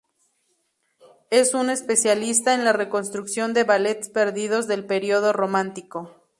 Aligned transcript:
Es 1.29 1.53
un 1.53 1.69
especialista 1.69 2.55
en 2.55 2.63
la 2.65 2.73
reconstrucción 2.73 3.53
de 3.53 3.65
ballets 3.65 4.09
perdidos 4.09 4.67
del 4.67 4.87
período 4.87 5.31
romántico. 5.31 6.25